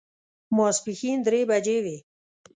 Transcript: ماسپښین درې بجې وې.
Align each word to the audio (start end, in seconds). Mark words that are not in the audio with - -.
ماسپښین 0.55 1.17
درې 1.27 1.41
بجې 1.49 1.77
وې. 1.83 1.97